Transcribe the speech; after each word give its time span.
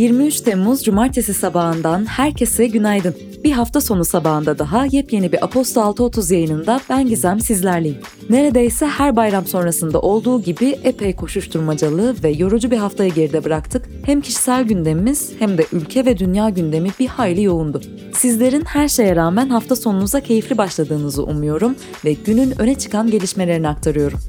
23 0.00 0.40
Temmuz 0.40 0.84
Cumartesi 0.84 1.34
sabahından 1.34 2.06
herkese 2.06 2.66
günaydın. 2.66 3.14
Bir 3.44 3.52
hafta 3.52 3.80
sonu 3.80 4.04
sabahında 4.04 4.58
daha 4.58 4.86
yepyeni 4.86 5.32
bir 5.32 5.44
Aposto 5.44 5.80
6.30 5.80 6.34
yayınında 6.34 6.80
ben 6.90 7.08
Gizem 7.08 7.40
sizlerleyim. 7.40 7.98
Neredeyse 8.30 8.86
her 8.86 9.16
bayram 9.16 9.46
sonrasında 9.46 10.00
olduğu 10.00 10.42
gibi 10.42 10.78
epey 10.84 11.16
koşuşturmacalı 11.16 12.14
ve 12.22 12.30
yorucu 12.30 12.70
bir 12.70 12.76
haftayı 12.76 13.14
geride 13.14 13.44
bıraktık. 13.44 13.88
Hem 14.04 14.20
kişisel 14.20 14.64
gündemimiz 14.64 15.32
hem 15.38 15.58
de 15.58 15.66
ülke 15.72 16.04
ve 16.04 16.18
dünya 16.18 16.48
gündemi 16.48 16.88
bir 17.00 17.06
hayli 17.06 17.42
yoğundu. 17.42 17.80
Sizlerin 18.14 18.64
her 18.64 18.88
şeye 18.88 19.16
rağmen 19.16 19.48
hafta 19.48 19.76
sonunuza 19.76 20.20
keyifli 20.20 20.58
başladığınızı 20.58 21.24
umuyorum 21.24 21.76
ve 22.04 22.12
günün 22.12 22.60
öne 22.60 22.74
çıkan 22.74 23.10
gelişmelerini 23.10 23.68
aktarıyorum. 23.68 24.20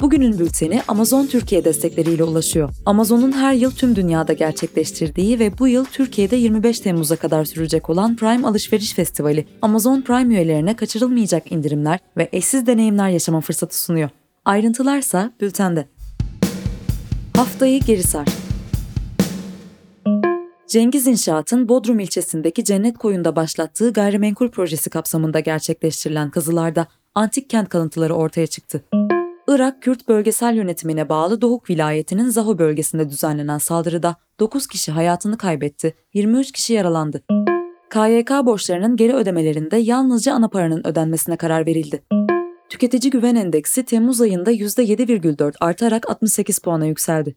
Bugünün 0.00 0.38
bülteni 0.38 0.82
Amazon 0.88 1.26
Türkiye 1.26 1.64
destekleriyle 1.64 2.24
ulaşıyor. 2.24 2.70
Amazon'un 2.86 3.32
her 3.32 3.52
yıl 3.52 3.70
tüm 3.70 3.96
dünyada 3.96 4.32
gerçekleştirdiği 4.32 5.38
ve 5.38 5.58
bu 5.58 5.68
yıl 5.68 5.84
Türkiye'de 5.84 6.36
25 6.36 6.80
Temmuz'a 6.80 7.16
kadar 7.16 7.44
sürecek 7.44 7.90
olan 7.90 8.16
Prime 8.16 8.48
Alışveriş 8.48 8.94
Festivali, 8.94 9.46
Amazon 9.62 10.02
Prime 10.02 10.34
üyelerine 10.34 10.76
kaçırılmayacak 10.76 11.52
indirimler 11.52 11.98
ve 12.16 12.28
eşsiz 12.32 12.66
deneyimler 12.66 13.08
yaşama 13.08 13.40
fırsatı 13.40 13.78
sunuyor. 13.78 14.10
Ayrıntılarsa 14.44 15.32
bültende. 15.40 15.88
Haftayı 17.36 17.80
geri 17.80 18.02
sar. 18.02 18.47
Cengiz 20.68 21.06
İnşaat'ın 21.06 21.68
Bodrum 21.68 21.98
ilçesindeki 21.98 22.64
Cennet 22.64 22.98
Koyun'da 22.98 23.36
başlattığı 23.36 23.92
gayrimenkul 23.92 24.48
projesi 24.48 24.90
kapsamında 24.90 25.40
gerçekleştirilen 25.40 26.30
kazılarda 26.30 26.86
antik 27.14 27.50
kent 27.50 27.68
kalıntıları 27.68 28.14
ortaya 28.14 28.46
çıktı. 28.46 28.84
Irak 29.48 29.82
Kürt 29.82 30.08
Bölgesel 30.08 30.54
Yönetimine 30.54 31.08
bağlı 31.08 31.40
Doğuk 31.40 31.70
vilayetinin 31.70 32.28
Zaho 32.28 32.58
bölgesinde 32.58 33.08
düzenlenen 33.08 33.58
saldırıda 33.58 34.16
9 34.40 34.66
kişi 34.66 34.92
hayatını 34.92 35.38
kaybetti, 35.38 35.94
23 36.14 36.52
kişi 36.52 36.72
yaralandı. 36.72 37.22
KYK 37.90 38.30
borçlarının 38.30 38.96
geri 38.96 39.14
ödemelerinde 39.14 39.76
yalnızca 39.76 40.34
ana 40.34 40.48
paranın 40.48 40.86
ödenmesine 40.86 41.36
karar 41.36 41.66
verildi. 41.66 42.02
Tüketici 42.68 43.10
Güven 43.10 43.34
Endeksi 43.34 43.84
Temmuz 43.84 44.20
ayında 44.20 44.52
%7,4 44.52 45.54
artarak 45.60 46.10
68 46.10 46.58
puana 46.58 46.86
yükseldi. 46.86 47.34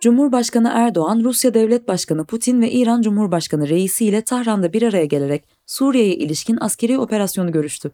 Cumhurbaşkanı 0.00 0.70
Erdoğan, 0.74 1.20
Rusya 1.24 1.54
Devlet 1.54 1.88
Başkanı 1.88 2.24
Putin 2.24 2.62
ve 2.62 2.70
İran 2.70 3.02
Cumhurbaşkanı 3.02 3.68
Reisi 3.68 4.04
ile 4.04 4.22
Tahran'da 4.22 4.72
bir 4.72 4.82
araya 4.82 5.04
gelerek 5.04 5.44
Suriye'ye 5.66 6.14
ilişkin 6.14 6.58
askeri 6.60 6.98
operasyonu 6.98 7.52
görüştü. 7.52 7.90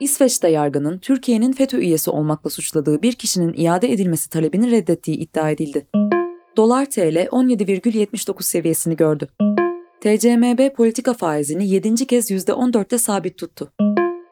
İsveç'te 0.00 0.48
yargının 0.48 0.98
Türkiye'nin 0.98 1.52
FETÖ 1.52 1.78
üyesi 1.78 2.10
olmakla 2.10 2.50
suçladığı 2.50 3.02
bir 3.02 3.12
kişinin 3.12 3.54
iade 3.56 3.92
edilmesi 3.92 4.30
talebini 4.30 4.70
reddettiği 4.70 5.16
iddia 5.16 5.50
edildi. 5.50 5.86
Dolar 6.56 6.90
TL 6.90 7.26
17,79 7.26 8.42
seviyesini 8.42 8.96
gördü. 8.96 9.28
TCMB 10.00 10.74
politika 10.74 11.14
faizini 11.14 11.68
7. 11.68 12.06
kez 12.06 12.30
%14'te 12.30 12.98
sabit 12.98 13.38
tuttu. 13.38 13.72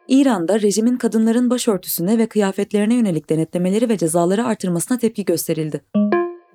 İran'da 0.09 0.61
rejimin 0.61 0.97
kadınların 0.97 1.51
başörtüsüne 1.51 2.19
ve 2.19 2.27
kıyafetlerine 2.27 2.95
yönelik 2.95 3.31
denetlemeleri 3.31 3.89
ve 3.89 3.99
cezaları 3.99 4.45
artırmasına 4.45 4.99
tepki 4.99 5.25
gösterildi. 5.25 5.81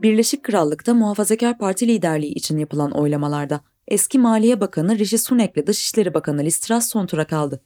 Birleşik 0.02 0.44
Krallık'ta 0.44 0.94
Muhafazakar 0.94 1.58
Parti 1.58 1.88
liderliği 1.88 2.34
için 2.34 2.58
yapılan 2.58 2.92
oylamalarda 2.92 3.62
eski 3.88 4.20
Maliye 4.20 4.62
Bakanı 4.62 5.00
Rishi 5.00 5.18
Sunak'le 5.18 5.68
Dışişleri 5.68 6.14
Bakanı 6.14 6.44
Liz 6.44 6.60
Truss 6.60 6.90
son 6.90 7.06
tura 7.06 7.28
kaldı. 7.28 7.62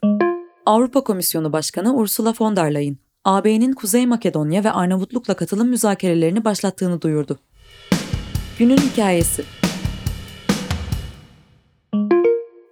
Avrupa 0.65 1.03
Komisyonu 1.03 1.53
Başkanı 1.53 1.95
Ursula 1.95 2.33
von 2.39 2.55
der 2.55 2.73
Leyen, 2.73 2.97
AB'nin 3.23 3.73
Kuzey 3.73 4.05
Makedonya 4.05 4.63
ve 4.63 4.71
Arnavutluk'la 4.71 5.33
katılım 5.33 5.69
müzakerelerini 5.69 6.45
başlattığını 6.45 7.01
duyurdu. 7.01 7.39
Günün 8.59 8.77
Hikayesi 8.77 9.43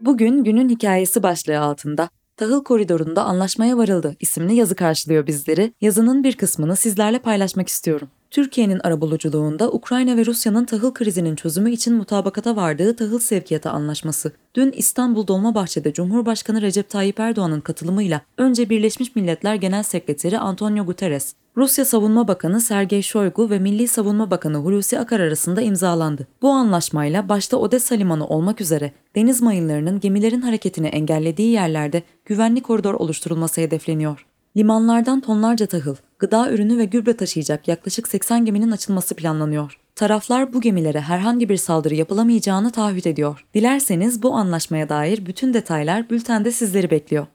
Bugün 0.02 0.44
Günün 0.44 0.70
Hikayesi 0.70 1.24
başlığı 1.24 1.60
altında 1.60 2.10
Tahıl 2.38 2.64
Koridoru'nda 2.64 3.24
Anlaşmaya 3.24 3.78
Varıldı 3.78 4.16
isimli 4.20 4.56
yazı 4.56 4.76
karşılıyor 4.76 5.28
bizleri. 5.28 5.74
Yazının 5.82 6.24
bir 6.24 6.36
kısmını 6.36 6.76
sizlerle 6.76 7.20
paylaşmak 7.20 7.68
istiyorum. 7.68 8.10
Türkiye'nin 8.32 8.80
arabuluculuğunda 8.80 9.72
Ukrayna 9.72 10.18
ve 10.18 10.26
Rusya'nın 10.26 10.66
tahıl 10.66 10.94
krizinin 10.94 11.36
çözümü 11.36 11.72
için 11.72 11.96
mutabakata 11.96 12.56
vardığı 12.56 12.96
tahıl 12.96 13.20
sevkiyatı 13.20 13.70
anlaşması, 13.70 14.32
dün 14.56 14.72
İstanbul 14.72 15.28
Dolmabahçe'de 15.28 15.94
Cumhurbaşkanı 15.94 16.62
Recep 16.62 16.90
Tayyip 16.90 17.20
Erdoğan'ın 17.20 17.62
katılımıyla 17.62 18.22
önce 18.38 18.70
Birleşmiş 18.70 19.16
Milletler 19.16 19.56
Genel 19.56 19.84
Sekreteri 19.84 20.40
Antonio 20.40 20.86
Guterres, 20.86 21.34
Rusya 21.58 21.86
Savunma 21.86 22.28
Bakanı 22.28 22.62
Sergey 22.62 23.02
Shoigu 23.02 23.50
ve 23.50 23.60
Milli 23.60 23.88
Savunma 23.88 24.32
Bakanı 24.32 24.58
Hulusi 24.58 25.00
Akar 25.00 25.20
arasında 25.20 25.62
imzalandı. 25.62 26.28
Bu 26.42 26.50
anlaşmayla 26.50 27.30
başta 27.30 27.58
Odessa 27.58 27.96
Limanı 27.96 28.28
olmak 28.28 28.62
üzere 28.62 28.92
deniz 29.16 29.42
mayınlarının 29.42 30.00
gemilerin 30.00 30.42
hareketini 30.42 30.88
engellediği 30.88 31.52
yerlerde 31.52 32.04
güvenli 32.26 32.62
koridor 32.62 32.94
oluşturulması 32.94 33.62
hedefleniyor. 33.62 34.26
Limanlardan 34.58 35.22
tonlarca 35.22 35.66
tahıl, 35.66 35.96
gıda 36.22 36.52
ürünü 36.52 36.78
ve 36.78 36.86
gübre 36.86 37.18
taşıyacak 37.18 37.68
yaklaşık 37.68 38.08
80 38.08 38.46
geminin 38.46 38.72
açılması 38.72 39.16
planlanıyor. 39.16 39.78
Taraflar 39.96 40.54
bu 40.54 40.62
gemilere 40.62 41.02
herhangi 41.02 41.50
bir 41.50 41.58
saldırı 41.58 41.96
yapılamayacağını 41.96 42.72
taahhüt 42.72 43.08
ediyor. 43.08 43.46
Dilerseniz 43.54 44.24
bu 44.24 44.34
anlaşmaya 44.34 44.90
dair 44.90 45.26
bütün 45.26 45.54
detaylar 45.54 46.10
bültende 46.10 46.52
sizleri 46.52 46.92
bekliyor. 46.92 47.28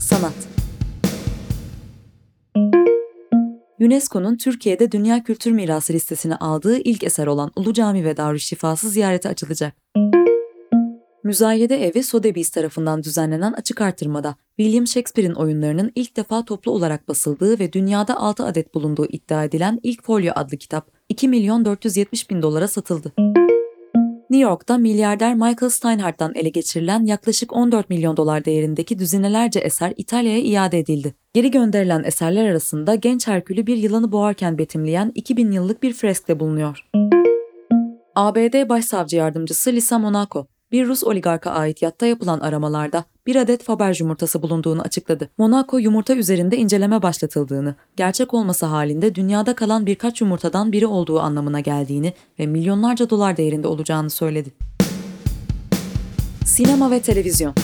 Sanat 0.00 0.34
UNESCO'nun 3.80 4.36
Türkiye'de 4.36 4.92
Dünya 4.92 5.22
Kültür 5.22 5.50
Mirası 5.50 5.92
listesine 5.92 6.36
aldığı 6.36 6.78
ilk 6.78 7.04
eser 7.04 7.26
olan 7.26 7.52
Ulu 7.56 7.72
Cami 7.72 8.04
ve 8.04 8.16
Darüşşifası 8.16 8.88
ziyarete 8.88 9.28
açılacak. 9.28 9.74
Müzayede 11.26 11.86
Evi 11.86 12.02
Sotheby's 12.02 12.50
tarafından 12.50 13.02
düzenlenen 13.02 13.52
açık 13.52 13.80
artırmada 13.80 14.36
William 14.56 14.86
Shakespeare'in 14.86 15.34
oyunlarının 15.34 15.92
ilk 15.94 16.16
defa 16.16 16.44
toplu 16.44 16.72
olarak 16.72 17.08
basıldığı 17.08 17.58
ve 17.58 17.72
dünyada 17.72 18.16
6 18.16 18.44
adet 18.44 18.74
bulunduğu 18.74 19.06
iddia 19.06 19.44
edilen 19.44 19.80
ilk 19.82 20.04
folyo 20.04 20.32
adlı 20.36 20.56
kitap 20.56 20.90
2 21.08 21.28
milyon 21.28 21.64
470 21.64 22.30
bin 22.30 22.42
dolara 22.42 22.68
satıldı. 22.68 23.12
New 24.30 24.48
York'ta 24.50 24.78
milyarder 24.78 25.34
Michael 25.34 25.70
Steinhardt'tan 25.70 26.34
ele 26.34 26.48
geçirilen 26.48 27.06
yaklaşık 27.06 27.52
14 27.52 27.90
milyon 27.90 28.16
dolar 28.16 28.44
değerindeki 28.44 28.98
düzinelerce 28.98 29.60
eser 29.60 29.92
İtalya'ya 29.96 30.38
iade 30.38 30.78
edildi. 30.78 31.14
Geri 31.34 31.50
gönderilen 31.50 32.04
eserler 32.04 32.48
arasında 32.50 32.94
genç 32.94 33.26
Herkül'ü 33.26 33.66
bir 33.66 33.76
yılanı 33.76 34.12
boğarken 34.12 34.58
betimleyen 34.58 35.12
2000 35.14 35.50
yıllık 35.50 35.82
bir 35.82 35.92
fresk 35.92 36.28
de 36.28 36.40
bulunuyor. 36.40 36.86
ABD 38.14 38.68
Başsavcı 38.68 39.16
Yardımcısı 39.16 39.72
Lisa 39.72 39.98
Monaco, 39.98 40.46
bir 40.72 40.86
Rus 40.86 41.04
oligarka 41.04 41.50
ait 41.50 41.82
yatta 41.82 42.06
yapılan 42.06 42.40
aramalarda 42.40 43.04
bir 43.26 43.36
adet 43.36 43.62
Faberge 43.62 43.98
yumurtası 44.00 44.42
bulunduğunu 44.42 44.82
açıkladı. 44.82 45.30
Monaco 45.38 45.78
yumurta 45.78 46.14
üzerinde 46.14 46.56
inceleme 46.56 47.02
başlatıldığını, 47.02 47.74
gerçek 47.96 48.34
olması 48.34 48.66
halinde 48.66 49.14
dünyada 49.14 49.54
kalan 49.54 49.86
birkaç 49.86 50.20
yumurtadan 50.20 50.72
biri 50.72 50.86
olduğu 50.86 51.20
anlamına 51.20 51.60
geldiğini 51.60 52.12
ve 52.38 52.46
milyonlarca 52.46 53.10
dolar 53.10 53.36
değerinde 53.36 53.68
olacağını 53.68 54.10
söyledi. 54.10 54.50
Sinema 56.44 56.90
ve 56.90 57.00
televizyon 57.00 57.54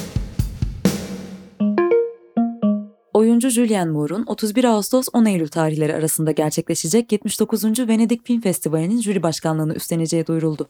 Oyuncu 3.15 3.49
Julianne 3.49 3.93
Moore'un 3.93 4.25
31 4.27 4.65
Ağustos 4.65 5.07
10 5.13 5.25
Eylül 5.25 5.49
tarihleri 5.49 5.95
arasında 5.95 6.31
gerçekleşecek 6.31 7.13
79. 7.13 7.89
Venedik 7.89 8.27
Film 8.27 8.41
Festivali'nin 8.41 9.01
jüri 9.01 9.23
başkanlığını 9.23 9.75
üstleneceği 9.75 10.27
duyuruldu. 10.27 10.69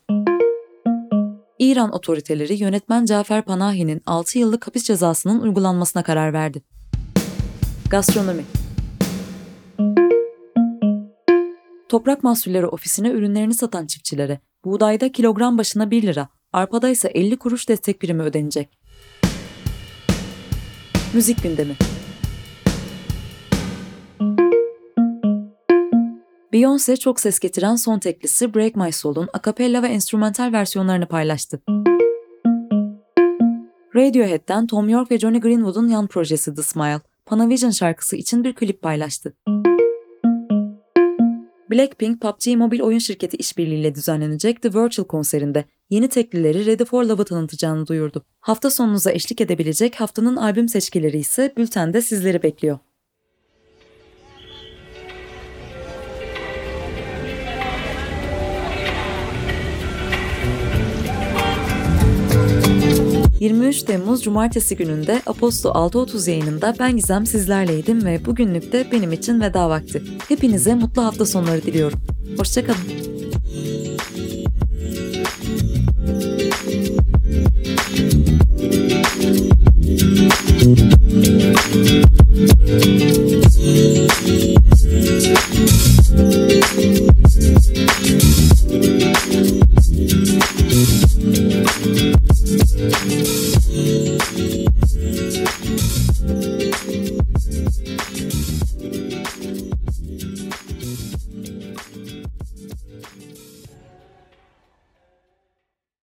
İran 1.63 1.93
otoriteleri 1.93 2.55
yönetmen 2.55 3.05
Cafer 3.05 3.43
Panahi'nin 3.43 4.03
6 4.07 4.39
yıllık 4.39 4.67
hapis 4.67 4.85
cezasının 4.85 5.41
uygulanmasına 5.41 6.03
karar 6.03 6.33
verdi. 6.33 6.63
Gastronomi 7.91 8.45
Toprak 11.89 12.23
Mahsulleri 12.23 12.67
Ofisi'ne 12.67 13.11
ürünlerini 13.11 13.55
satan 13.55 13.87
çiftçilere 13.87 14.41
buğdayda 14.65 15.13
kilogram 15.13 15.59
başına 15.59 15.91
1 15.91 16.03
lira, 16.03 16.29
arpada 16.53 16.89
ise 16.89 17.09
50 17.09 17.37
kuruş 17.37 17.69
destek 17.69 18.01
primi 18.01 18.23
ödenecek. 18.23 18.79
Müzik 21.15 21.43
gündemi 21.43 21.77
Beyoncé 26.53 26.97
çok 26.97 27.21
ses 27.21 27.39
getiren 27.39 27.77
son 27.77 27.99
teklisi 27.99 28.55
Break 28.55 28.77
My 28.77 28.93
Soul'un 28.93 29.29
akapella 29.33 29.83
ve 29.83 29.87
enstrümantal 29.87 30.53
versiyonlarını 30.53 31.07
paylaştı. 31.07 31.61
Radiohead'den 33.97 34.67
Tom 34.67 34.89
York 34.89 35.11
ve 35.11 35.19
Johnny 35.19 35.41
Greenwood'un 35.41 35.89
yan 35.89 36.07
projesi 36.07 36.55
The 36.55 36.63
Smile, 36.63 37.01
Panavision 37.27 37.71
şarkısı 37.71 38.17
için 38.17 38.45
bir 38.45 38.55
klip 38.55 38.83
paylaştı. 38.83 39.37
Blackpink, 41.71 42.21
PUBG 42.21 42.57
mobil 42.57 42.81
oyun 42.81 42.99
şirketi 42.99 43.37
işbirliğiyle 43.37 43.95
düzenlenecek 43.95 44.63
The 44.63 44.69
Virtual 44.69 45.07
konserinde 45.07 45.65
yeni 45.91 46.09
teklileri 46.09 46.67
Ready 46.67 46.85
for 46.85 47.05
Love'ı 47.05 47.25
tanıtacağını 47.25 47.87
duyurdu. 47.87 48.25
Hafta 48.41 48.71
sonunuza 48.71 49.13
eşlik 49.13 49.41
edebilecek 49.41 50.01
haftanın 50.01 50.37
albüm 50.37 50.69
seçkileri 50.69 51.19
ise 51.19 51.53
bültende 51.57 52.03
sizleri 52.03 52.43
bekliyor. 52.43 52.79
23 63.43 63.83
Temmuz 63.83 64.23
Cumartesi 64.23 64.77
gününde 64.77 65.23
Aposto 65.27 65.69
6.30 65.69 66.31
yayınında 66.31 66.75
ben 66.79 66.97
Gizem 66.97 67.27
sizlerleydim 67.27 68.05
ve 68.05 68.25
bugünlük 68.25 68.73
de 68.73 68.87
benim 68.93 69.13
için 69.13 69.41
veda 69.41 69.71
vakti. 69.71 70.03
Hepinize 70.29 70.75
mutlu 70.75 71.05
hafta 71.05 71.27
sonları 71.27 71.63
diliyorum. 71.63 72.01
Hoşçakalın. 72.39 72.79